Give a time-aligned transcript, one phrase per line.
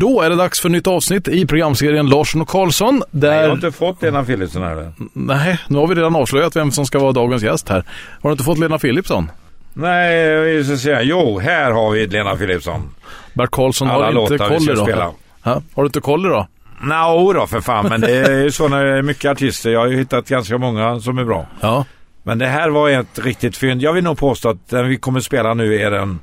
[0.00, 3.02] Då är det dags för nytt avsnitt i programserien Larsson och Karlsson.
[3.10, 3.30] Där...
[3.30, 4.92] Nej, jag har inte fått Lena Philipsson här.
[5.12, 7.84] Nej, nu har vi redan avslöjat vem som ska vara dagens gäst här.
[8.22, 9.30] Har du inte fått Lena Philipsson?
[9.72, 11.02] Nej, vi ska säga.
[11.02, 12.90] Jo, här har vi Lena Philipsson.
[13.34, 14.86] Bert Karlsson Alla har inte låtar vi koll idag.
[14.86, 15.10] spela.
[15.42, 16.46] Ja, har du inte koll idag?
[16.82, 19.70] Nå då för fan, men det är ju så när det är mycket artister.
[19.70, 21.46] Jag har ju hittat ganska många som är bra.
[21.60, 21.84] Ja.
[22.22, 23.82] Men det här var ett riktigt fynd.
[23.82, 26.18] Jag vill nog påstå att den vi kommer spela nu är den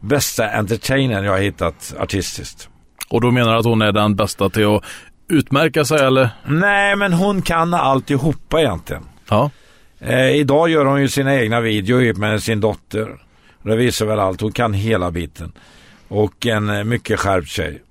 [0.00, 2.68] bästa entertainern jag har hittat artistiskt.
[3.14, 4.84] Och då menar du att hon är den bästa till att
[5.28, 6.28] utmärka sig eller?
[6.46, 9.02] Nej, men hon kan alltihopa egentligen.
[9.28, 9.50] Ja.
[10.00, 13.08] Eh, idag gör hon ju sina egna videor med sin dotter.
[13.62, 14.40] Det visar väl allt.
[14.40, 15.52] Hon kan hela biten.
[16.08, 17.82] Och en eh, mycket skärpt tjej.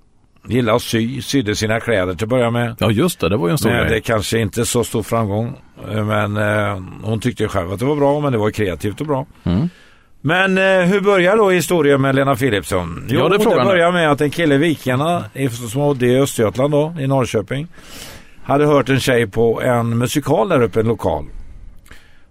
[0.48, 2.76] Gillar att sy, sydde sina kläder till att börja med.
[2.78, 3.96] Ja just det, det var ju en stor Men det grej.
[3.96, 5.58] är kanske inte så stor framgång.
[5.90, 9.06] Eh, Men eh, hon tyckte själv att det var bra, men det var kreativt och
[9.06, 9.26] bra.
[9.44, 9.68] Mm.
[10.26, 13.06] Men eh, hur börjar då historien med Lena Philipsson?
[13.08, 15.24] Ja, det det börjar med att en kille i Vikarna,
[15.70, 17.66] som bodde i Östergötland då, i Norrköping,
[18.44, 21.24] hade hört en tjej på en musikal där uppe, en lokal.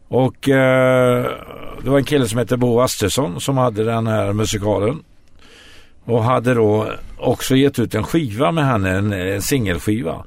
[0.08, 1.26] Och eh,
[1.84, 5.04] det var en kille som hette Bo Astersson som hade den här musikalen.
[6.06, 10.26] Och hade då också gett ut en skiva med henne, en, en singelskiva.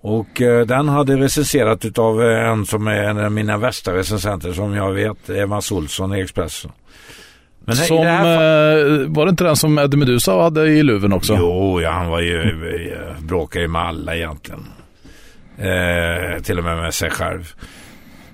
[0.00, 4.52] Och eh, den hade recenserat utav eh, en som är en av mina värsta recensenter
[4.52, 6.70] som jag vet, Evans Olsson i Expressen.
[7.64, 11.12] Men Som, det här eh, var det inte den som Eddie Meduza hade i luven
[11.12, 11.36] också?
[11.38, 12.40] Jo, ja, han var ju,
[12.92, 14.64] eh, bråkade ju med alla egentligen.
[15.58, 17.52] Eh, till och med med sig själv.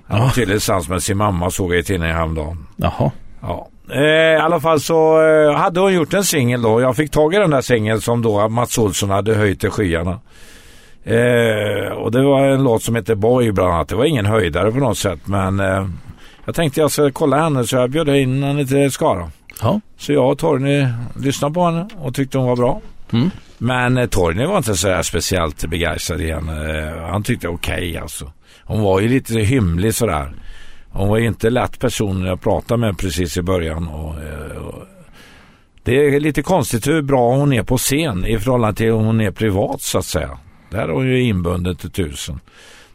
[0.07, 2.67] Han var tydligen tillsammans med sin mamma såg jag i tidningen häromdagen.
[2.75, 3.11] Jaha.
[3.41, 3.67] Ja.
[3.91, 6.81] Eh, I alla fall så eh, hade hon gjort en singel då.
[6.81, 10.19] Jag fick tag i den där singeln som då Mats Olsson hade höjt till skyarna.
[11.03, 13.87] Eh, och det var en låt som heter Boy bland annat.
[13.87, 15.87] Det var ingen höjdare på något sätt men eh,
[16.45, 19.31] jag tänkte jag ska kolla henne så jag bjöd in henne till Skara.
[19.61, 19.81] Ja.
[19.97, 22.81] Så jag och Torgny lyssnade på henne och tyckte hon var bra.
[23.11, 23.29] Mm.
[23.57, 26.79] Men eh, Torgny var inte så speciellt begeistrad i henne.
[26.87, 28.31] Eh, Han tyckte okej alltså.
[28.63, 30.33] Hon var ju lite hymlig sådär.
[30.89, 33.87] Hon var ju inte lätt person att prata med precis i början.
[33.87, 34.83] Och, eh, och
[35.83, 39.21] det är lite konstigt hur bra hon är på scen i förhållande till hur hon
[39.21, 40.37] är privat så att säga.
[40.73, 42.39] Där är hon ju inbunden till tusen.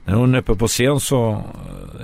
[0.04, 1.30] När hon är uppe på scen så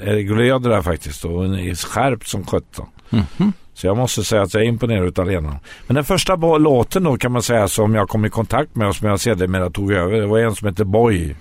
[0.02, 2.86] eh, är det glöd där faktiskt och hon är skärpt som sjutton.
[3.10, 3.52] Mhm.
[3.74, 5.56] Så jag måste säga att jag är imponerad av Lena.
[5.86, 8.96] Men den första låten då kan man säga som jag kom i kontakt med och
[8.96, 10.20] som jag sedermera tog över.
[10.20, 11.36] Det var en som heter Boy.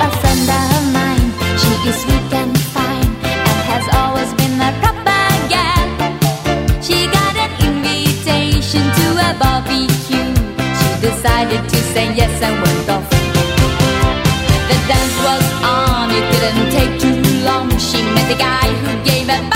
[0.00, 2.23] A friend of mine, she is sweet
[11.24, 13.08] decided to say yes and went off.
[14.68, 17.70] The dance was on, it didn't take too long.
[17.78, 19.53] She met a guy who gave her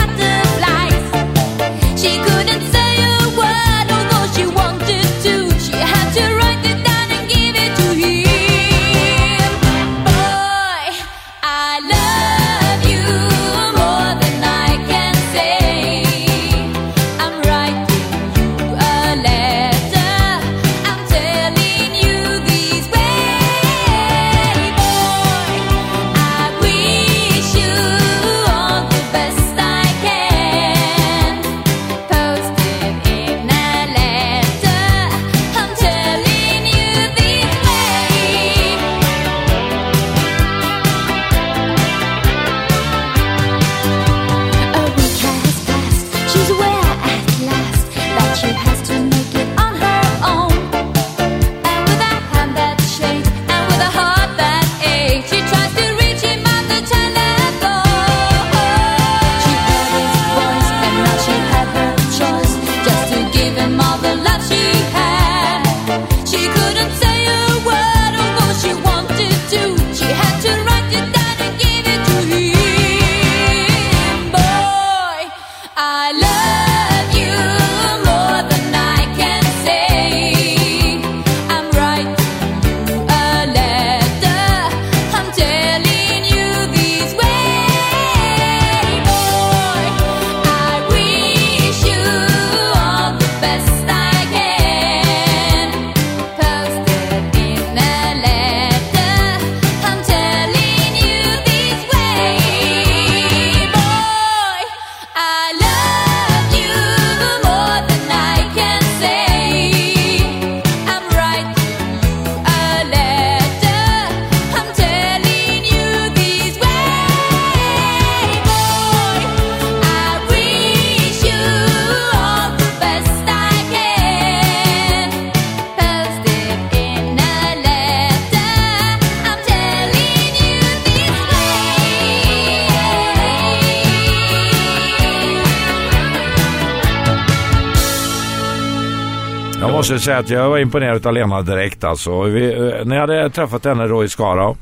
[139.93, 142.23] måste säga att jag var imponerad av Lena direkt alltså.
[142.23, 144.55] Vi, eh, när jag hade träffat henne då i Skara,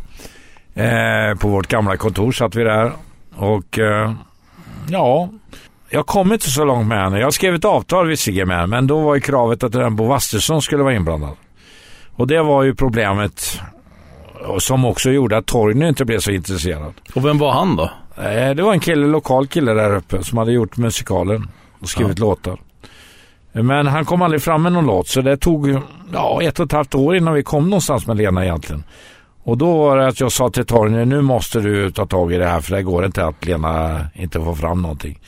[0.75, 2.93] eh, på vårt gamla kontor satt vi där
[3.37, 4.13] och eh,
[4.89, 5.29] ja,
[5.91, 7.21] jag kom inte så långt med henne.
[7.21, 10.07] Jag skrev ett avtal visserligen med henne, men då var ju kravet att den Bo
[10.07, 11.37] Wastersson skulle vara inblandad.
[12.13, 13.61] Och det var ju problemet
[14.59, 16.95] som också gjorde att Torgny inte blev så intresserad.
[17.15, 17.91] Och vem var han då?
[18.23, 21.49] Eh, Det var en kille, lokal kille där uppe som hade gjort musikalen
[21.81, 22.59] och skrivit låtar.
[23.63, 25.81] Men han kom aldrig fram med någon låt så det tog
[26.13, 28.85] ja, ett och ett halvt år innan vi kom någonstans med Lena egentligen.
[29.43, 32.37] Och då var det att jag sa till Torgny, nu måste du ta tag i
[32.37, 35.19] det här för det går inte att Lena inte får fram någonting.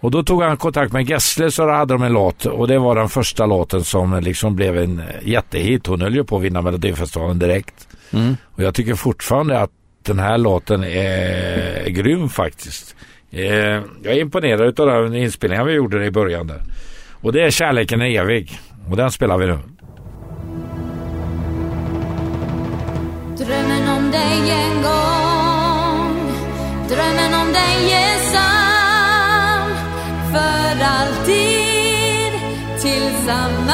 [0.00, 2.78] Och då tog han kontakt med Gessle så då hade de en låt och det
[2.78, 5.86] var den första låten som liksom blev en jättehit.
[5.86, 7.88] Hon höll ju på att vinna Melodifestivalen direkt.
[8.12, 8.36] Mm.
[8.44, 9.70] Och jag tycker fortfarande att
[10.02, 12.96] den här låten är grym faktiskt.
[13.30, 13.44] Eh,
[14.02, 16.60] Jag är imponerad av den inspelningen vi gjorde i början där.
[17.22, 18.60] Och det är Kärleken är evig.
[18.90, 19.58] Och den spelar vi nu.
[23.38, 26.16] Drömmen om dig en gång
[26.88, 29.70] Drömmen om dig är sann
[30.32, 32.32] För alltid
[32.80, 33.69] tillsammans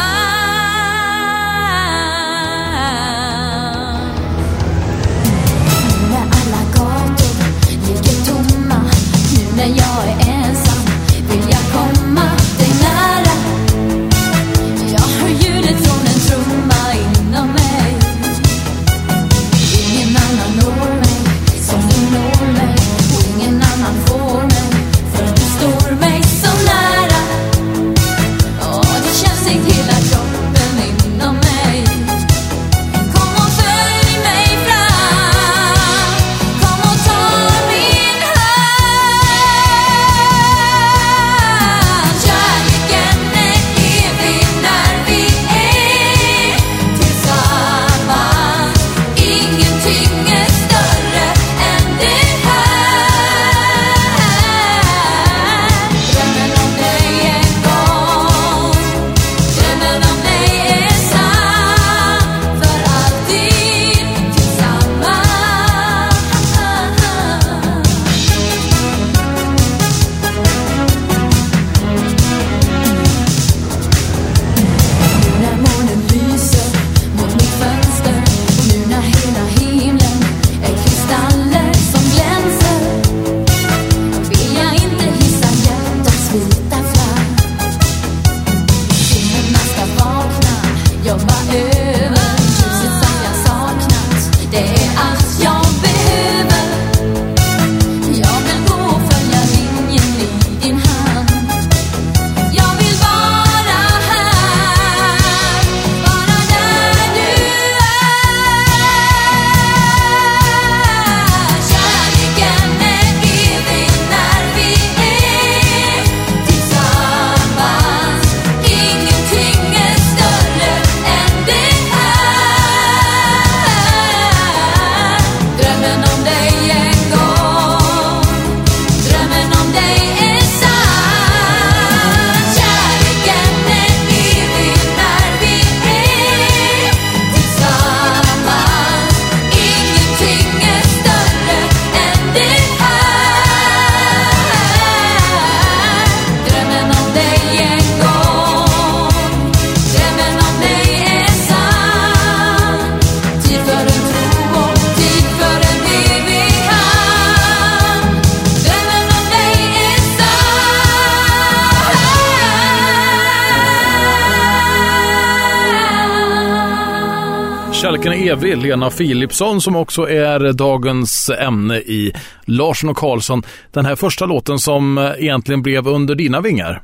[168.46, 172.12] Evig, Lena Philipsson som också är dagens ämne i
[172.44, 173.43] Larsson och Karlsson.
[173.72, 176.82] Den här första låten som egentligen blev under dina vingar.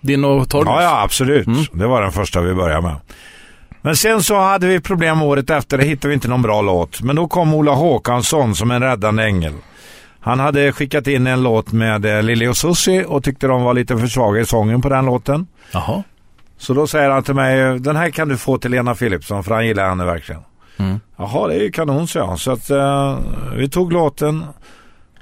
[0.00, 0.74] Din och Torgnys.
[0.74, 1.46] Ja, ja absolut.
[1.72, 2.96] Det var den första vi började med.
[3.82, 7.02] Men sen så hade vi problem året efter, det hittade vi inte någon bra låt.
[7.02, 9.52] Men då kom Ola Håkansson som en räddande ängel.
[10.20, 13.74] Han hade skickat in en låt med eh, Lili och Susie och tyckte de var
[13.74, 15.46] lite för svaga i sången på den låten.
[15.72, 16.02] Jaha.
[16.58, 19.54] Så då säger han till mig, den här kan du få till Lena Philipsson för
[19.54, 20.42] han gillar henne verkligen.
[20.80, 21.00] Mm.
[21.16, 22.38] Jaha, det är ju kanon, så jag.
[22.38, 23.18] Så att eh,
[23.56, 24.44] vi tog låten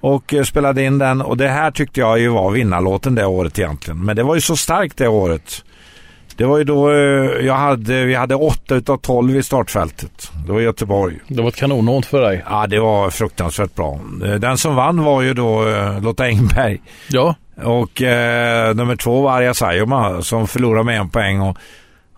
[0.01, 3.59] och eh, spelade in den och det här tyckte jag ju var vinnarlåten det året
[3.59, 4.05] egentligen.
[4.05, 5.65] Men det var ju så starkt det året.
[6.37, 10.31] Det var ju då eh, jag hade, vi hade 8 utav 12 i startfältet.
[10.47, 11.19] Det var Göteborg.
[11.29, 12.45] Det var ett kanonåt för dig.
[12.51, 14.01] Ja, det var fruktansvärt bra.
[14.25, 15.65] Eh, Den som vann var ju då
[16.03, 16.81] Lotta Engberg.
[17.09, 17.35] Ja.
[17.65, 21.41] Och eh, nummer två var Arja Saijonmaa som förlorade med en poäng.
[21.41, 21.59] Och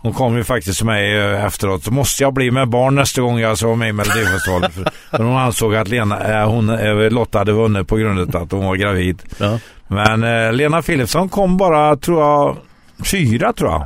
[0.03, 1.85] Hon kom ju faktiskt till mig eh, efteråt.
[1.85, 4.71] Så måste jag bli med barn nästa gång jag ska vara med i Melodifestivalen.
[4.73, 8.43] för, för hon ansåg att Lena, eh, hon, eh, Lotta hade vunnit på grund av
[8.43, 9.23] att hon var gravid.
[9.39, 9.59] Ja.
[9.89, 12.57] Men eh, Lena Philipsson kom bara, tror jag,
[13.05, 13.85] fyra tror jag.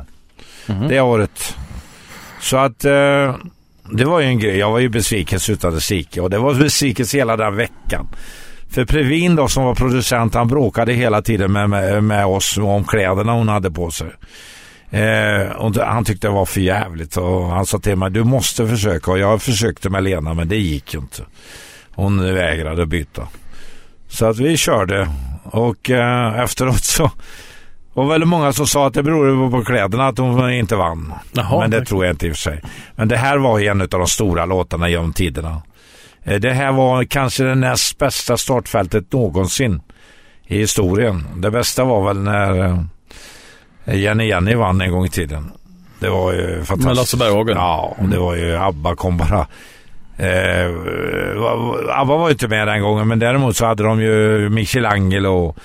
[0.75, 0.87] Mhm.
[0.87, 1.55] Det året.
[2.41, 3.35] Så att eh,
[3.91, 4.57] det var ju en grej.
[4.57, 8.07] Jag var ju besviken utan dess like och det var besvikelse hela den veckan.
[8.69, 12.83] För Previn då som var producent han bråkade hela tiden med, med, med oss om
[12.83, 14.07] kläderna hon hade på sig.
[14.95, 18.67] Eh, och han tyckte det var för jävligt och han sa till mig du måste
[18.67, 21.23] försöka och jag försökte med Lena men det gick ju inte.
[21.95, 23.27] Hon vägrade byta.
[24.07, 25.09] Så att vi körde
[25.43, 27.11] och eh, efteråt så
[27.93, 31.13] var väldigt många som sa att det berodde på kläderna att hon inte vann.
[31.33, 31.87] Jaha, men det tack.
[31.87, 32.61] tror jag inte i och för sig.
[32.95, 35.61] Men det här var ju en av de stora låtarna genom tiderna.
[36.23, 39.81] Eh, Det här var kanske det näst bästa startfältet någonsin
[40.47, 41.23] i historien.
[41.35, 42.79] Det bästa var väl när eh,
[43.85, 45.51] Jenny Jenny vann en gång i tiden.
[45.99, 46.85] Det var ju fantastiskt.
[46.85, 47.57] Med Lasse Berghagen.
[47.57, 49.47] Ja, och det var ju ABBA kom bara.
[50.17, 50.67] Eh,
[51.89, 55.57] ABBA var ju inte med den gången men däremot så hade de ju Michelangelo och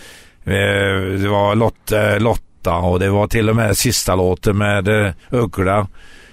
[0.52, 5.12] eh, det var Lotte, Lotta och det var till och med sista låten med eh,
[5.30, 5.86] Uggla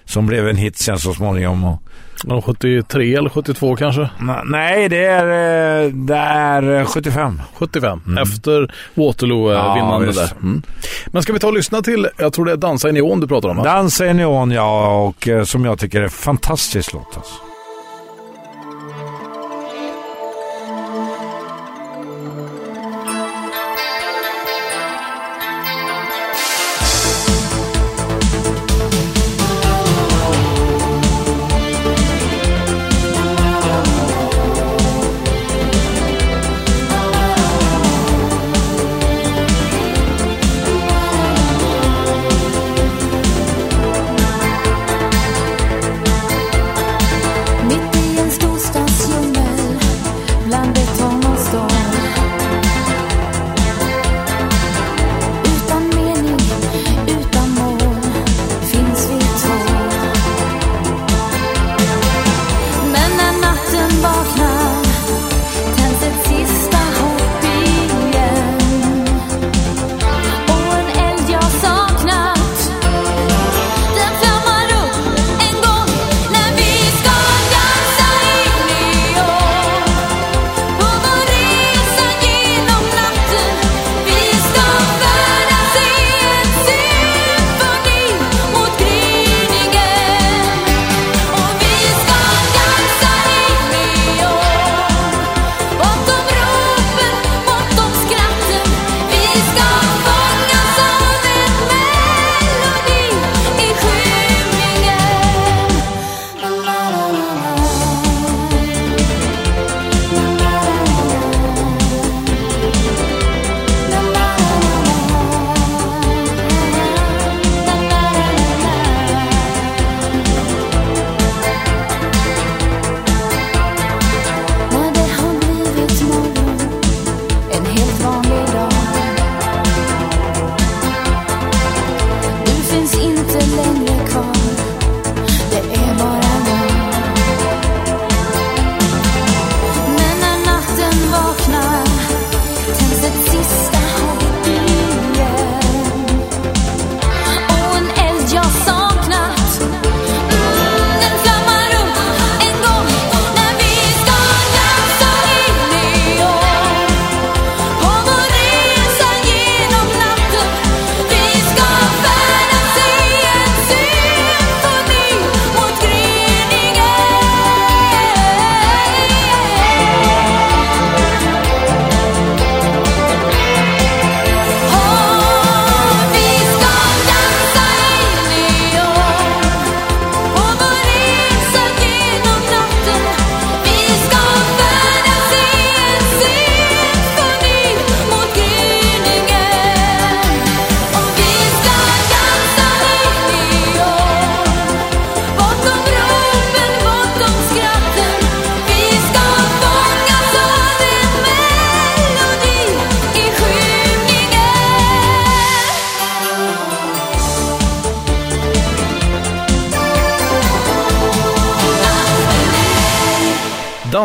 [0.06, 1.64] som blev en hit sen så småningom.
[1.64, 1.82] Och,
[2.42, 4.10] 73 eller 72 kanske?
[4.46, 7.42] Nej, det är, eh, det är eh, 75.
[7.54, 8.18] 75.
[8.22, 10.32] Efter Waterloo eh, Ja, där.
[10.42, 10.62] Mm.
[11.08, 13.28] Men ska vi ta och lyssna till, jag tror det är Dansa i neon du
[13.28, 13.64] pratar om va?
[13.64, 17.18] Dansa i neon, ja, och eh, som jag tycker är en fantastisk låt.
[17.18, 17.34] Alltså.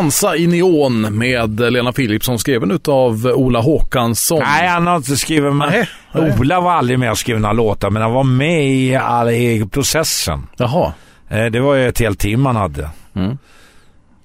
[0.03, 4.39] Dansa i neon med Lena Philipsson skriven utav Ola Håkansson.
[4.39, 5.69] Nej, han har inte skrivit med.
[5.69, 6.33] Nej, nej.
[6.39, 9.67] Ola var aldrig med och skrev några låtar, men han var med i, all, i
[9.71, 10.47] processen.
[10.57, 10.93] Jaha.
[11.29, 12.89] Eh, Det var ju ett helt team han hade.
[13.15, 13.37] Mm.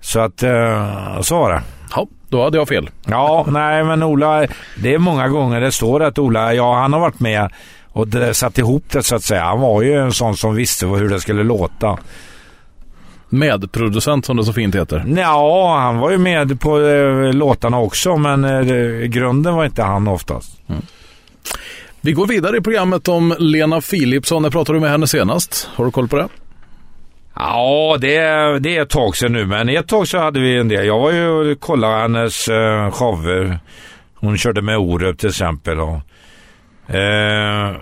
[0.01, 1.63] Så att, eh, så var det.
[1.97, 2.91] Ja, då hade jag fel.
[3.07, 4.47] Ja, nej men Ola,
[4.83, 7.53] det är många gånger det står att Ola, ja han har varit med
[7.89, 9.45] och satt ihop det så att säga.
[9.45, 11.99] Han var ju en sån som visste hur det skulle låta.
[13.29, 15.05] Medproducent som det så fint heter.
[15.17, 20.09] Ja, han var ju med på eh, låtarna också men eh, grunden var inte han
[20.09, 20.61] oftast.
[22.01, 24.43] Vi går vidare i programmet om Lena Philipsson.
[24.43, 25.69] När pratade du med henne senast?
[25.75, 26.29] Har du koll på det?
[27.35, 28.19] Ja, det,
[28.59, 30.87] det är ett tag sedan nu men ett tag så hade vi en del.
[30.87, 33.59] Jag var ju och kollade hennes eh, shower.
[34.15, 35.81] Hon körde med Orup till exempel.
[35.81, 37.77] Och, eh,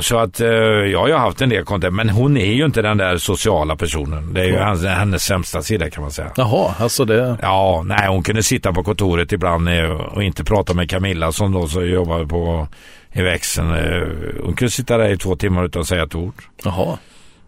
[0.00, 2.82] så att eh, jag har ju haft en del kontakt men hon är ju inte
[2.82, 4.34] den där sociala personen.
[4.34, 6.30] Det är ju hennes, hennes sämsta sida kan man säga.
[6.36, 7.36] Jaha, alltså det...
[7.42, 11.52] Ja, nej hon kunde sitta på kontoret ibland eh, och inte prata med Camilla som
[11.52, 12.68] då så jobbade på
[13.12, 13.74] i växeln.
[13.74, 14.08] Eh,
[14.44, 16.34] Hon kunde sitta där i två timmar utan att säga ett ord.
[16.64, 16.98] Jaha.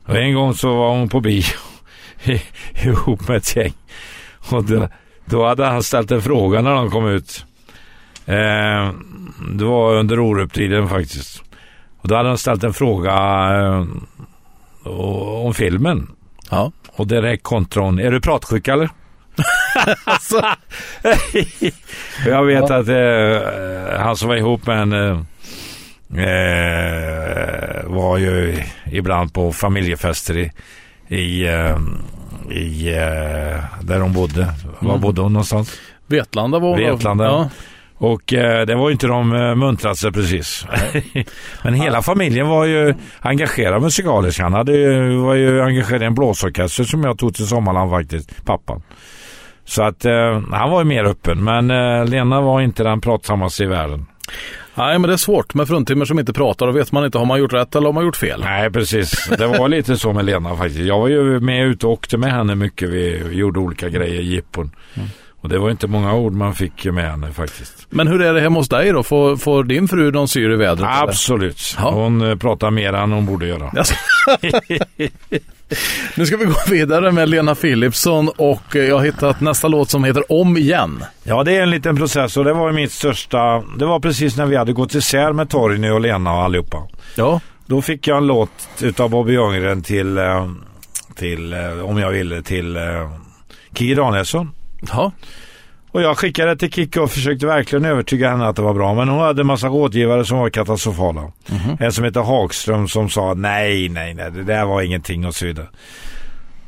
[0.07, 1.42] Och en gång så var hon på bio
[2.85, 3.73] ihop med ett gäng.
[4.50, 4.88] Och då,
[5.25, 7.45] då hade han ställt en fråga när de kom ut.
[8.26, 8.90] Eh,
[9.52, 11.42] det var under Orup-tiden faktiskt.
[12.02, 13.12] Och då hade han ställt en fråga
[13.57, 13.87] eh,
[15.45, 16.11] om filmen.
[16.50, 16.73] Ja.
[16.92, 18.90] Och direkt kontra hon, är du pratsjuk eller?
[20.04, 20.42] Alltså,
[22.26, 25.25] Jag vet att eh, han som var ihop med henne
[26.16, 30.52] eh, var ju ibland på familjefester i,
[31.09, 31.78] i, eh,
[32.50, 34.54] i eh, där hon bodde.
[34.80, 35.00] Var Mm.
[35.00, 35.80] bodde hon någonstans?
[36.07, 36.78] Vetlanda var hon.
[36.78, 37.25] Vetlanda.
[37.25, 37.50] Ja.
[38.02, 40.66] Och eh, det var ju inte de eh, muntraste precis.
[41.64, 44.41] Men hela familjen var ju engagerad musikaliskt.
[44.41, 48.45] Han hade, ju- var ju engagerad i en blåsorkester som jag tog till Sommarland faktiskt,
[48.45, 48.82] pappan.
[49.65, 51.45] Så att eh, han var ju mer öppen.
[51.45, 54.06] Men eh, Lena var inte den pratsammaste i världen.
[54.75, 56.67] Nej, men det är svårt med fruntimmer som inte pratar.
[56.67, 58.41] Då vet man inte, har man gjort rätt eller har man gjort fel?
[58.45, 59.28] Nej, precis.
[59.39, 60.80] Det var lite så med Lena faktiskt.
[60.80, 62.89] Jag var ju med ute och åkte med henne mycket.
[62.89, 64.71] Vi gjorde olika grejer, jippon.
[65.41, 67.87] Och det var inte många ord man fick med henne faktiskt.
[67.91, 69.03] Men hur är det hemma hos dig då?
[69.03, 70.89] Får, får din fru någon syr i vädret?
[70.93, 71.76] Absolut.
[71.79, 71.91] Ja.
[71.91, 73.73] Hon eh, pratar mer än hon borde göra.
[73.76, 73.95] Alltså.
[76.17, 79.91] nu ska vi gå vidare med Lena Philipsson och eh, jag har hittat nästa låt
[79.91, 81.05] som heter Om igen.
[81.23, 83.63] Ja, det är en liten process och det var mitt största...
[83.79, 86.79] Det var precis när vi hade gått isär med Torgny och Lena och allihopa.
[87.17, 90.49] Ja, Då fick jag en låt utav Bobby Ljunggren till, eh,
[91.15, 92.79] till om jag ville, till
[93.75, 94.50] Kikki Danielsson.
[94.88, 95.12] Ja.
[95.93, 98.95] Och jag skickade till Kikki och försökte verkligen övertyga henne att det var bra.
[98.95, 101.32] Men hon hade en massa rådgivare som var katastrofala.
[101.80, 105.47] En som heter Hagström som sa nej, nej, nej, det där var ingenting och så
[105.47, 105.66] vidare.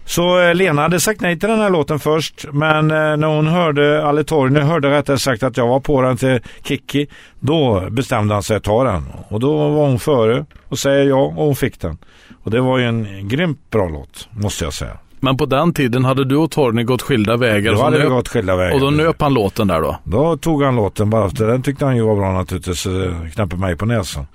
[0.05, 2.46] Så eh, Lena hade sagt nej till den här låten först.
[2.53, 6.16] Men eh, när hon hörde, eller Torgny hörde rättare sagt att jag var på den
[6.16, 7.07] till Kikki.
[7.40, 9.05] Då bestämde han sig att ta den.
[9.29, 11.98] Och då var hon före och säger ja och hon fick den.
[12.42, 14.98] Och det var ju en grymt bra låt, måste jag säga.
[15.25, 17.73] Men på den tiden hade du och Torgny gått skilda vägar.
[17.73, 18.75] Då hade vi gått skilda vägar.
[18.75, 19.97] och då nöp han låten där då.
[20.05, 22.81] Då tog han låten bara efter den tyckte han ju var bra naturligtvis.
[22.81, 24.27] Så det knappade mig på näsan.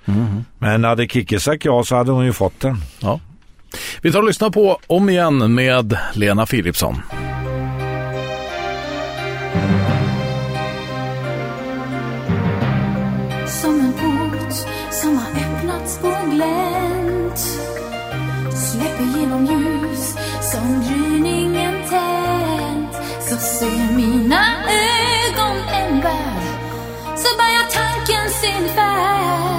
[0.58, 2.76] Men hade Kikki sagt ja så hade hon ju fått den.
[3.00, 3.20] Ja.
[4.02, 6.96] Vi tar och lyssnar på Om igen med Lena Philipsson.
[13.46, 14.52] Som en port
[14.90, 17.38] som har öppnats på glänt
[18.54, 19.67] Släpper genom ljus
[23.40, 26.58] ser mina ögon en värld.
[27.16, 29.57] Så börjar tanken sin färd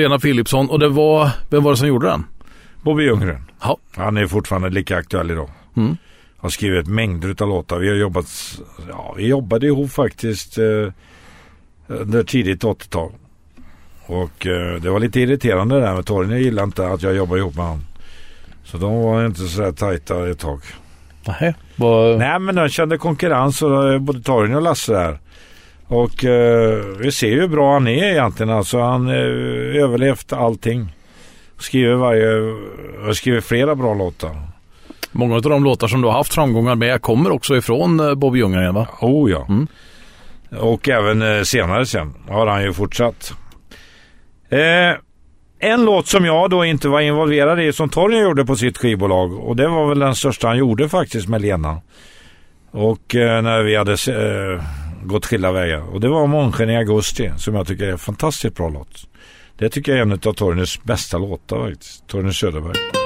[0.00, 2.24] Lena Philipsson och det var, vem var det som gjorde den?
[2.82, 3.42] Bobby Ljunggren.
[3.62, 3.76] Ja.
[3.96, 5.50] Han är fortfarande lika aktuell idag.
[5.76, 5.96] Mm.
[6.36, 7.78] Har skrivit mängder av låtar.
[7.78, 8.26] Vi har jobbat,
[8.88, 10.92] ja vi jobbade ihop faktiskt eh,
[11.86, 13.12] under tidigt 80-tal.
[14.06, 17.56] Och eh, det var lite irriterande där med Torgny gillade inte att jag jobbade ihop
[17.56, 17.84] med honom.
[18.64, 20.60] Så de var inte så där tajta ett tag.
[21.26, 21.54] Nej.
[21.76, 22.18] Var...
[22.18, 25.18] Nej men de kände konkurrens och eh, både Torgny och Lasse där.
[25.90, 28.50] Och eh, vi ser ju hur bra han är egentligen.
[28.52, 30.96] Alltså han eh, överlevt allting.
[31.58, 32.26] Skriver varje,
[33.04, 34.36] har skrivit flera bra låtar.
[35.12, 38.38] Många av de låtar som du har haft framgångar med kommer också ifrån eh, Bobby
[38.38, 38.88] Ljunggren va?
[39.00, 39.46] Oh ja.
[39.48, 39.66] Mm.
[40.58, 43.32] Och även eh, senare sen har han ju fortsatt.
[44.48, 44.94] Eh,
[45.58, 49.32] en låt som jag då inte var involverad i som Torgny gjorde på sitt skivbolag
[49.32, 51.80] och det var väl den största han gjorde faktiskt med Lena.
[52.70, 53.96] Och när vi hade
[55.02, 55.94] gått skilda vägar.
[55.94, 59.08] Och det var Månsken i augusti som jag tycker är en fantastiskt bra låt.
[59.58, 62.06] Det tycker jag är en av Torgnys bästa låtar faktiskt.
[62.06, 62.99] Torgny Söderberg.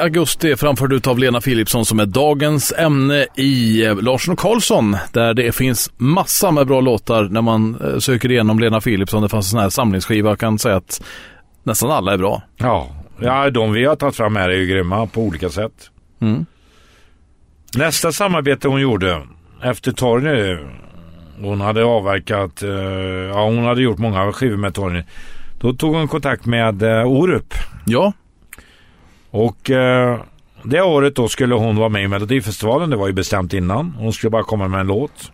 [0.00, 5.34] Augusti framförd utav Lena Philipsson som är dagens ämne i eh, Larsson och Karlsson där
[5.34, 9.22] det finns massa med bra låtar när man eh, söker igenom Lena Philipsson.
[9.22, 10.28] Det fanns en sån här samlingsskiva.
[10.28, 11.02] Jag kan säga att
[11.62, 12.42] nästan alla är bra.
[12.56, 12.88] Ja,
[13.20, 15.90] ja de vi har tagit fram här är ju grymma på olika sätt.
[16.20, 16.46] Mm.
[17.76, 19.22] Nästa samarbete hon gjorde
[19.62, 20.58] efter Torgny.
[21.40, 22.70] Hon hade avverkat, eh,
[23.28, 25.02] ja hon hade gjort många skivor med Torgny.
[25.60, 27.54] Då tog hon kontakt med Orup.
[27.86, 28.12] Ja,
[29.30, 30.20] Och eh,
[30.62, 32.90] det året då skulle hon vara med i Melodifestivalen.
[32.90, 33.94] Det var ju bestämt innan.
[33.98, 35.32] Hon skulle bara komma med en låt.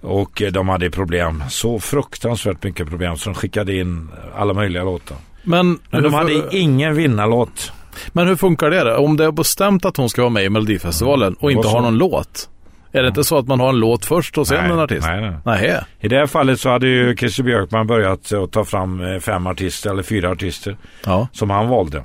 [0.00, 1.42] Och eh, de hade problem.
[1.48, 3.16] Så fruktansvärt mycket problem.
[3.16, 5.16] Så de skickade in alla möjliga låtar.
[5.42, 7.72] men, Men de hade ingen vinnarlåt.
[8.12, 8.84] men hur funkar det?
[8.84, 8.96] då?
[8.96, 11.98] Om det är bestämt att hon ska vara med i Melodifestivalen och inte har någon
[11.98, 12.48] låt.
[12.92, 15.06] Är det inte så att man har en låt först och sen Nej, en artist?
[15.06, 15.32] nej, nej.
[15.44, 15.84] Nähä.
[16.00, 19.46] I det här fallet så hade ju Christer Björkman börjat att ta fram eh, fem
[19.46, 21.28] artister eller fyra artister Ja.
[21.32, 22.04] som han valde.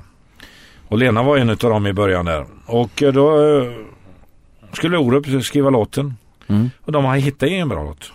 [0.92, 2.46] Och Lena var en av dem i början där.
[2.66, 3.72] Och eh, då eh,
[4.72, 6.14] skulle Orup skriva låten.
[6.48, 6.70] Mm.
[6.80, 8.12] Och de har hittat ingen bra låt.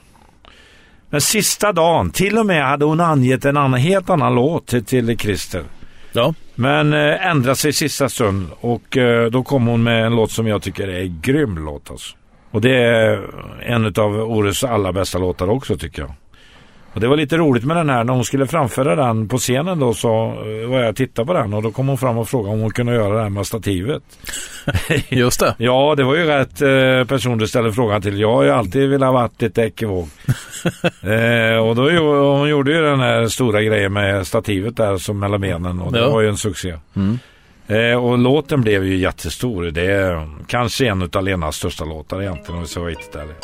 [1.10, 4.86] Men sista dagen, till och med hade hon angett en annan, helt annan låt till,
[4.86, 5.63] till Christer.
[6.12, 6.34] Ja.
[6.56, 10.48] Men eh, ändrade sig sista stund och eh, då kom hon med en låt som
[10.48, 12.16] jag tycker är en grym låt alltså.
[12.52, 13.30] Och det är
[13.62, 16.12] en av årets allra bästa låtar också tycker jag.
[16.98, 19.80] Och det var lite roligt med den här när hon skulle framföra den på scenen
[19.80, 22.30] då så eh, var jag och tittade på den och då kom hon fram och
[22.30, 24.04] frågade om hon kunde göra det här med stativet.
[25.10, 25.56] Just det.
[25.58, 28.20] Ja, det var ju rätt eh, person du ställde frågan till.
[28.20, 30.08] Jag har ju alltid velat ha varit lite ekivåg.
[31.02, 31.90] eh, och då
[32.38, 36.00] hon gjorde ju den här stora grejen med stativet där som mellan benen och det
[36.00, 36.10] Ja.
[36.10, 36.74] var ju en succé.
[36.96, 37.20] Mm.
[37.68, 39.64] Eh, och låten blev ju jättestor.
[39.64, 43.36] Det är kanske en av Lenas största låtar egentligen om vi ska vara riktigt ärliga.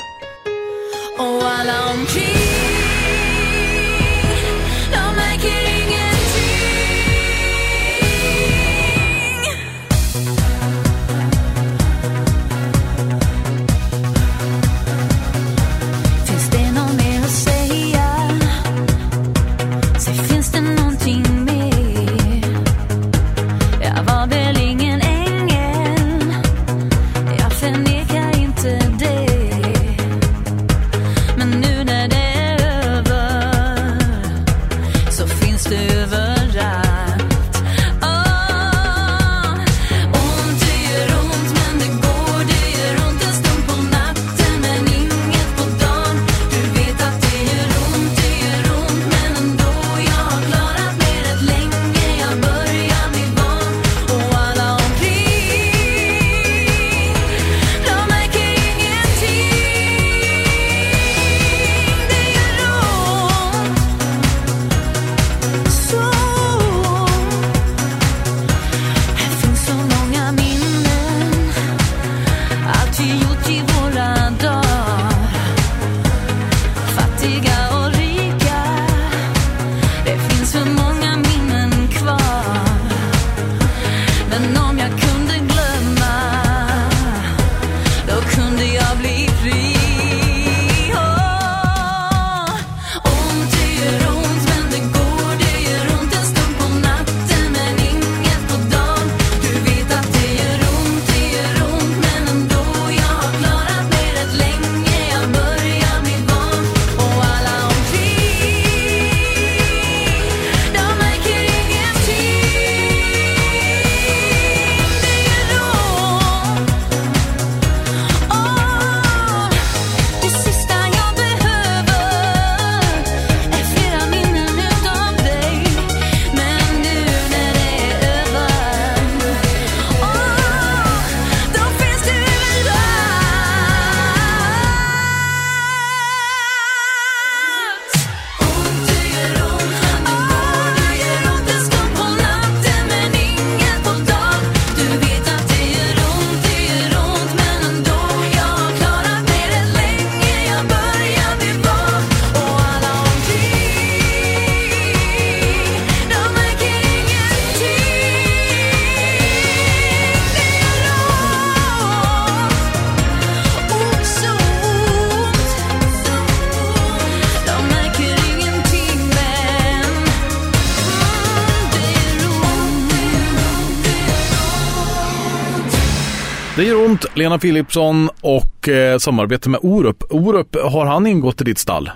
[177.16, 180.04] Lena Philipsson och eh, samarbete med Orup.
[180.10, 181.92] Orup, har han ingått i ditt stall?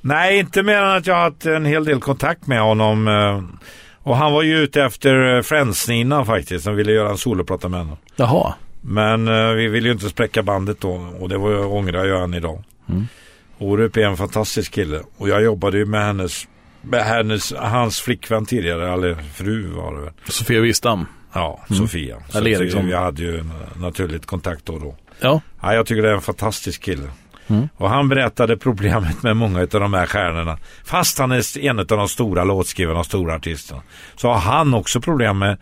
[0.00, 3.08] Nej, inte mer än att jag har haft en hel del kontakt med honom.
[3.08, 3.42] eh,
[4.02, 6.64] Och han var ju ute efter eh, Friends-Nina faktiskt.
[6.64, 7.96] som ville göra en soloplatta med henne.
[8.16, 8.54] Jaha.
[8.80, 12.22] Men eh, vi ville ju inte spräcka bandet då och det var jag ångrar jag
[12.24, 12.62] än idag.
[12.88, 13.06] Mm.
[13.58, 16.48] Orup är en fantastisk kille och jag jobbade ju med hennes,
[16.82, 20.10] med hennes hans flickvän tidigare, eller fru var det väl.
[20.28, 21.06] Sofia Wistam.
[21.34, 21.78] Ja, Mm.
[21.86, 22.16] Sofia.
[22.34, 22.86] Eller Eriksson.
[22.86, 24.94] vi hade ju en naturligt kontakt då och då.
[25.20, 25.40] Ja.
[25.62, 27.08] Ja, jag tycker det är en fantastisk kille.
[27.46, 27.68] Mm.
[27.76, 30.58] Och han berättade problemet med många av de här stjärnorna.
[30.84, 33.82] Fast han är en av de stora låtskrivarna och stora artisterna.
[34.16, 35.56] Så har han också problem med,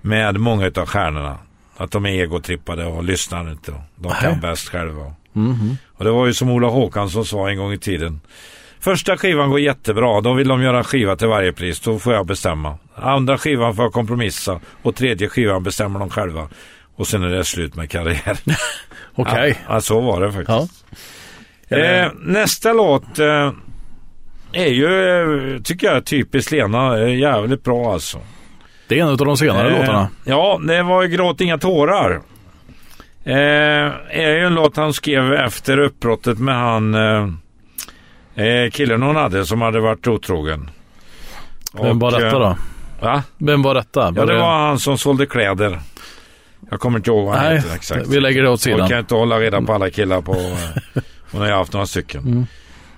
[0.00, 1.38] med många av stjärnorna.
[1.76, 3.72] Att de är egotrippade och lyssnar inte.
[3.96, 4.40] De kan Nej.
[4.40, 5.14] bäst själva.
[5.32, 5.76] Mhm.
[5.96, 8.20] Och det var ju som Ola Håkansson sa en gång i tiden.
[8.86, 10.20] Första skivan går jättebra.
[10.20, 11.80] Då vill de göra en skiva till varje pris.
[11.80, 12.78] Då får jag bestämma.
[12.94, 14.60] Andra skivan får jag kompromissa.
[14.82, 16.48] Och tredje skivan bestämmer de själva.
[16.96, 18.38] Och sen är det slut med karriär.
[19.14, 19.58] Okej.
[19.68, 20.84] Ja, ja, så var det faktiskt.
[21.68, 21.76] Ja.
[21.76, 23.52] Eh, nästa låt eh,
[24.52, 26.98] är ju, eh, tycker jag, typiskt Lena.
[26.98, 28.18] Eh, jävligt bra alltså.
[28.88, 30.08] Det är en av de senare Eh, låtarna.
[30.24, 32.20] Ja, det var ju Gråt inga tårar.
[33.24, 33.34] Eh,
[34.10, 36.94] är ju en låt han skrev efter uppbrottet med han
[38.36, 40.70] eh, killen hon hade som hade varit otrogen.
[41.82, 42.56] Vem var detta eh, då?
[43.00, 43.22] Va?
[43.38, 44.12] Vem var detta?
[44.16, 45.80] Ja, det var han som sålde kläder.
[46.70, 48.06] Jag kommer inte ihåg vad han Nej, heter exakt.
[48.08, 48.88] vi lägger det åt Jag sidan.
[48.88, 50.34] kan inte hålla reda på alla killar på...
[50.34, 52.22] eh, hon har ju haft några stycken.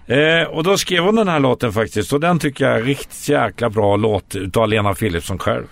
[0.07, 0.43] Mm.
[0.43, 2.13] Eh, och då skrev hon den här låten faktiskt.
[2.13, 5.65] Och den tycker jag är riktigt jäkla bra låt utav Lena Philipsson själv.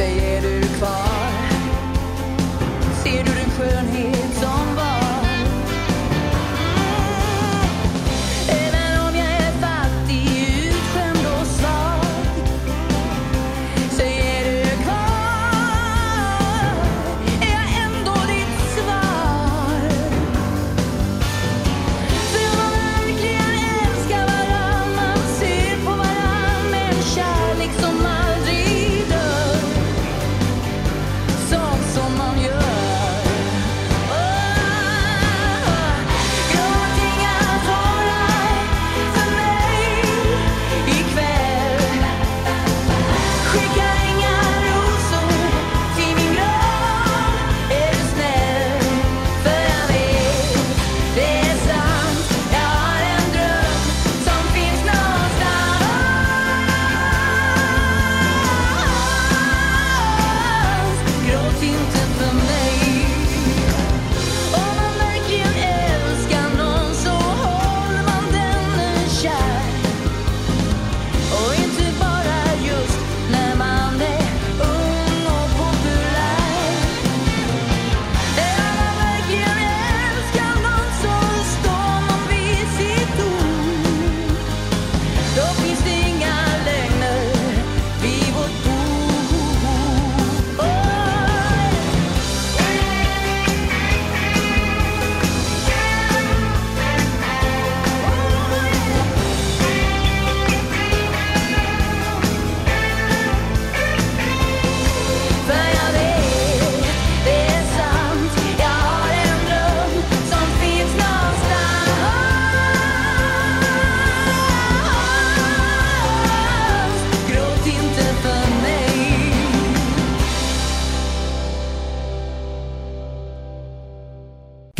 [0.00, 0.49] say it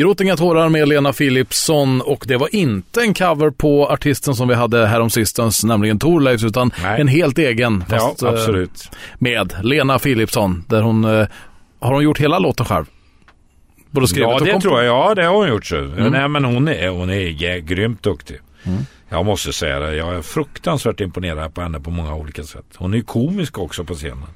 [0.00, 4.48] Gråt inga tårar med Lena Philipsson och det var inte en cover på artisten som
[4.48, 7.00] vi hade häromsistens, nämligen Thorleifs, utan Nej.
[7.00, 7.84] en helt egen.
[7.90, 8.90] Ja, fast, eh, absolut.
[9.18, 11.26] Med Lena Philipsson, där hon, eh,
[11.80, 12.84] har hon gjort hela låten själv?
[13.90, 14.86] Både skrivet Ja, och det komp- tror jag.
[14.86, 15.66] Ja, det har hon gjort.
[15.66, 15.76] Så.
[15.76, 16.12] Mm.
[16.12, 18.38] Nej, men hon är, hon är grymt duktig.
[19.08, 19.94] Jag måste säga det.
[19.96, 22.66] Jag är fruktansvärt imponerad på henne på många olika sätt.
[22.76, 24.26] Hon är komisk också på scenen.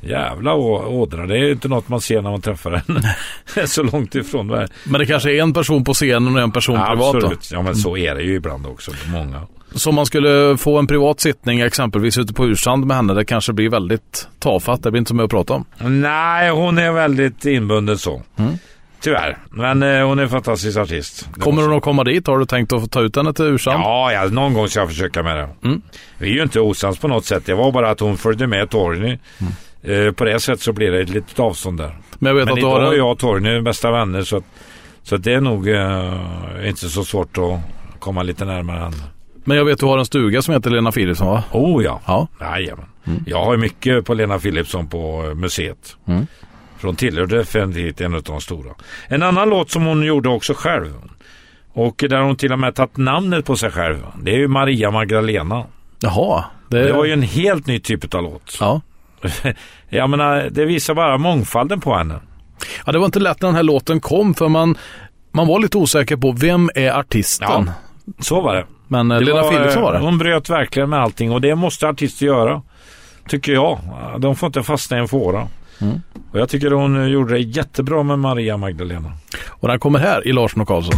[0.00, 1.26] Jävla ådra.
[1.26, 2.72] Det är inte något man ser när man träffar
[3.54, 4.48] är så långt ifrån.
[4.48, 4.68] Det.
[4.84, 7.18] Men det kanske är en person på scenen och en person privat då?
[7.18, 7.50] Absolut.
[7.52, 8.90] Ja, men så är det ju ibland också.
[9.06, 9.46] Många.
[9.74, 13.24] Så om man skulle få en privat sittning exempelvis ute på Ursand med henne, det
[13.24, 14.82] kanske blir väldigt tafatt.
[14.82, 15.64] Det blir inte så mycket att prata om.
[16.00, 18.22] Nej, hon är väldigt inbunden så.
[19.00, 19.38] Tyvärr.
[19.50, 21.28] Men eh, hon är en fantastisk artist.
[21.34, 22.26] Det Kommer hon att komma dit?
[22.26, 23.80] Har du tänkt att ta ut henne till Ursand?
[23.82, 25.48] Ja, ja, någon gång ska jag försöka med det.
[25.64, 25.82] Mm.
[26.18, 27.46] Vi är ju inte osams på något sätt.
[27.46, 29.18] Det var bara att hon följde med Torgny.
[29.82, 31.98] Eh, på det sättet så blir det ett litet avstånd där.
[32.18, 34.36] Men jag vet Men att du idag har är jag och Torgny bästa vänner så,
[34.36, 34.44] att,
[35.02, 37.60] så att det är nog eh, inte så svårt att
[37.98, 38.96] komma lite närmare henne.
[39.44, 41.44] Men jag vet att du har en stuga som heter Lena Philipsson va?
[41.52, 42.00] Oh ja.
[42.06, 42.28] Ja.
[42.40, 42.86] Jajamän.
[43.26, 45.96] Jag har mycket på Lena Philipsson på eh, museet.
[46.06, 46.26] Mm.
[46.78, 48.70] För hon tillhör definitivt en av de stora.
[49.08, 50.94] En annan låt som hon gjorde också själv.
[51.72, 54.06] Och där hon till och med tagit namnet på sig själv.
[54.22, 55.64] Det är ju Maria Magdalena.
[56.00, 56.44] Jaha.
[56.68, 58.56] Det, Det var ju en helt ny typ av låt.
[58.60, 58.80] Ja.
[59.88, 62.20] Jag menar, det visar bara mångfalden på henne.
[62.86, 64.78] ja, det var inte lätt när den här låten kom för man,
[65.32, 67.48] man var lite osäker på vem är artisten.
[67.50, 67.72] Ja.
[68.20, 68.66] Så var det.
[68.88, 69.98] Men eh, det Lena Philipsson var det.
[69.98, 72.62] Hon bröt verkligen med allting och det måste artister göra.
[73.28, 73.78] Tycker jag.
[74.18, 75.48] De får inte fastna i en fåra.
[75.80, 76.00] Mm.
[76.32, 79.12] Och jag tycker hon gjorde det jättebra med Maria Magdalena.
[79.48, 80.94] Och den kommer här i Larsson och Karlsson.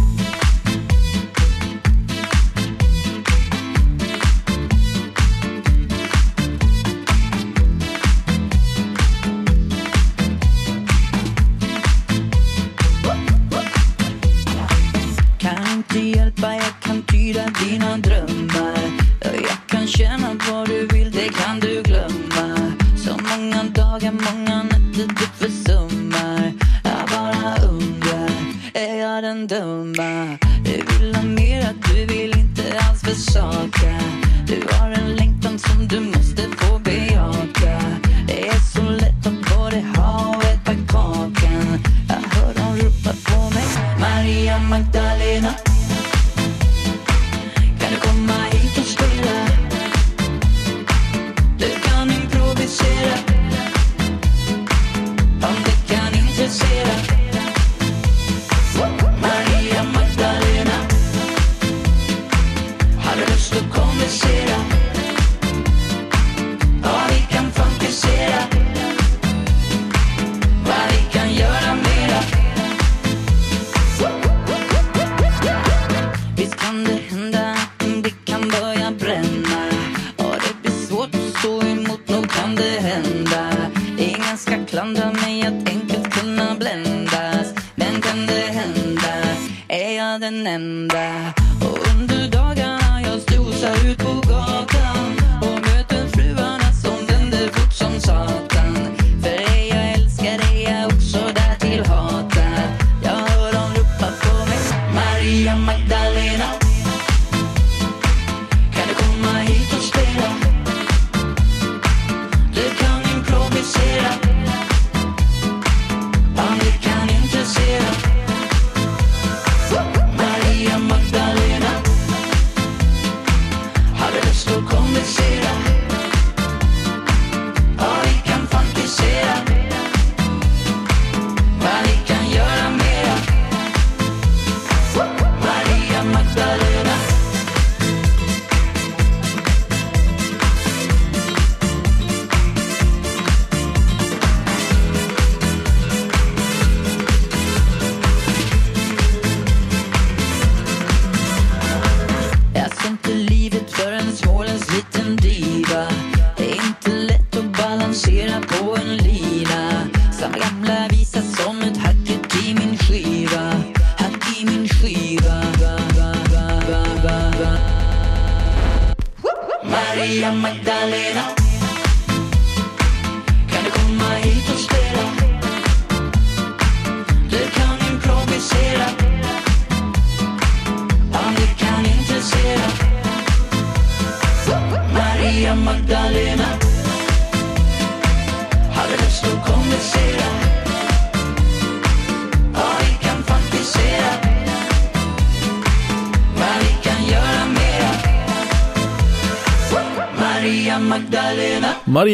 [19.91, 22.71] Tjäna känna vad du vill, det kan du glömma.
[22.97, 26.53] Så många dagar, många nätter du försummar.
[26.83, 28.31] Jag bara undrar,
[28.73, 30.37] är jag den dumma?
[30.63, 34.00] Du vill ha mer, du vill inte alls försaka.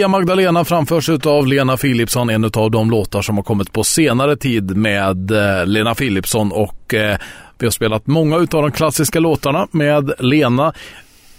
[0.07, 4.35] Maria Magdalena framförs av Lena Philipsson, en av de låtar som har kommit på senare
[4.37, 7.17] tid med eh, Lena Philipsson och eh,
[7.59, 10.73] vi har spelat många av de klassiska låtarna med Lena.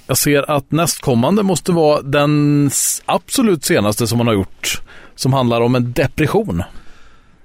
[0.06, 2.70] Jag ser att nästkommande måste vara den
[3.04, 4.82] absolut senaste som hon har gjort
[5.14, 6.62] som handlar om en depression.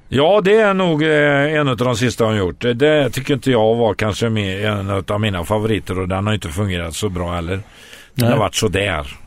[0.10, 2.62] Ja, det är nog eh, en av de sista hon gjort.
[2.62, 6.96] Det- tycker inte jag var kanske en av mina favoriter och den har inte fungerat
[6.96, 7.56] så bra heller.
[7.56, 7.64] Den
[8.16, 8.30] Nej.
[8.32, 9.23] har varit så där.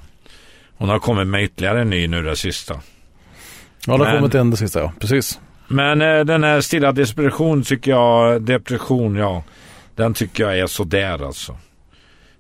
[0.77, 2.81] Hon har kommit med ytterligare en ny nu det sista.
[3.87, 4.93] Ja, det har kommit en det sista, ja.
[5.01, 5.41] Precis.
[5.69, 9.43] Men eh, den här Stilla Desperation tycker jag, depression ja,
[9.95, 11.57] den tycker jag är så där alltså.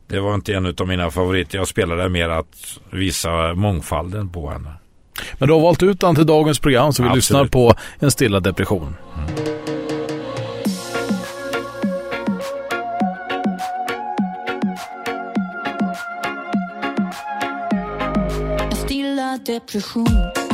[0.09, 1.59] Det var inte en av mina favoriter.
[1.59, 4.72] Jag spelade mer att visa mångfalden på henne.
[5.39, 7.16] Men du har valt ut den till dagens program så vi Absolut.
[7.16, 8.97] lyssnar på En stilla depression.
[9.16, 9.56] En
[19.47, 20.45] te presumo.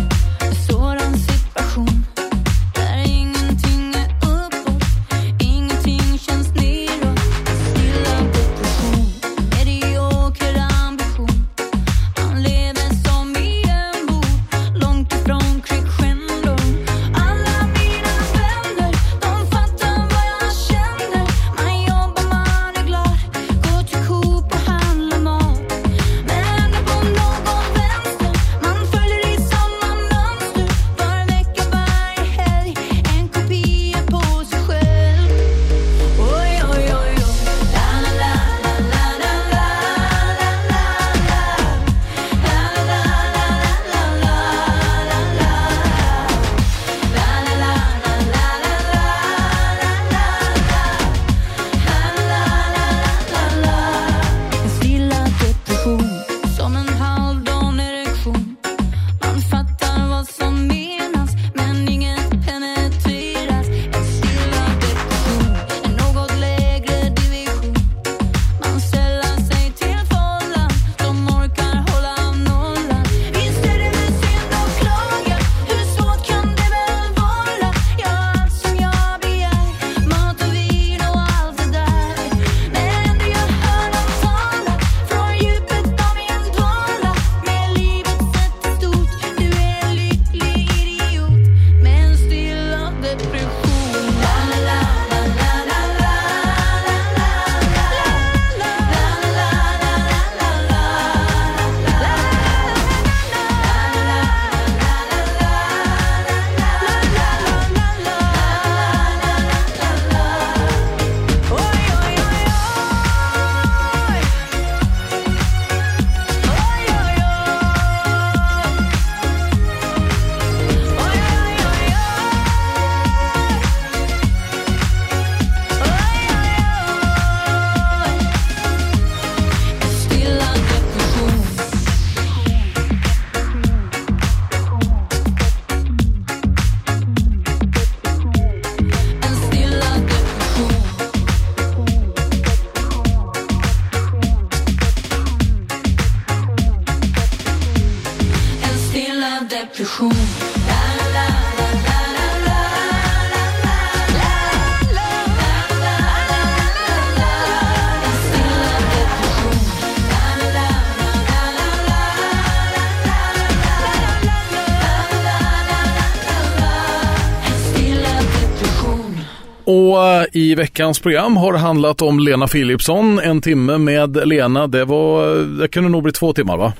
[170.33, 173.18] I veckans program har handlat om Lena Philipsson.
[173.18, 174.66] En timme med Lena.
[174.66, 176.72] Det var, det kunde nog bli två timmar va?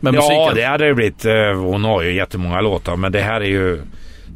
[0.00, 0.54] Med Ja, musiken.
[0.54, 1.24] det hade det blivit.
[1.24, 3.82] Eh, Hon har ju jättemånga låtar men det här är ju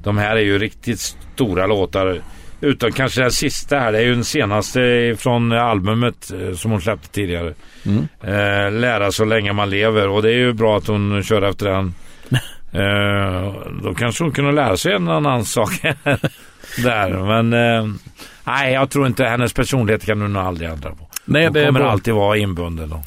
[0.02, 1.00] de här är ju riktigt
[1.34, 2.20] stora låtar.
[2.60, 3.92] Utom kanske den sista här.
[3.92, 7.54] Det är ju den senaste från albumet eh, som hon släppte tidigare.
[7.86, 8.08] Mm.
[8.22, 11.66] Eh, Lära så länge man lever och det är ju bra att hon kör efter
[11.66, 11.94] den.
[12.72, 13.52] Eh,
[13.82, 15.70] då kanske hon kunde lära sig en annan sak
[16.82, 17.08] där.
[17.08, 17.94] Men eh,
[18.44, 21.08] nej, jag tror inte hennes personlighet kan hon nog aldrig ändra på.
[21.24, 21.90] Nej, hon det kommer bra.
[21.90, 22.88] alltid vara inbunden.
[22.88, 23.02] Då.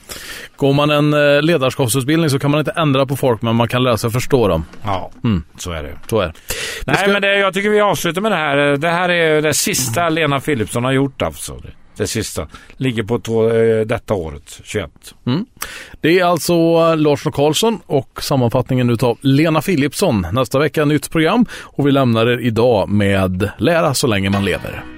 [0.56, 3.84] Går man en eh, ledarskapsutbildning så kan man inte ändra på folk men man kan
[3.84, 4.66] lära sig att förstå dem.
[4.84, 5.44] Ja, Mm.
[5.58, 5.98] så är det.
[6.10, 6.34] Så är det.
[6.86, 8.58] Nej, ska- men det, jag tycker vi avslutar med det här.
[8.58, 11.62] Det här är det sista Lena Philipsson har gjort alltså.
[12.02, 12.48] Det, sista.
[12.78, 14.92] Ligger på två, eh, detta året, 21.
[15.26, 15.46] Mm.
[16.02, 20.28] Det är alltså eh, Lars och Karlsson och sammanfattningen utav Lena Philipsson.
[20.32, 24.91] Nästa vecka nytt program och vi lämnar er idag med Lära så länge man lever.